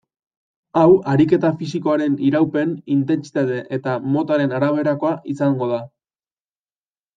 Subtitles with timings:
[0.79, 5.81] Hau ariketa fisikoaren iraupen, intentsitate eta motaren araberakoa izango da.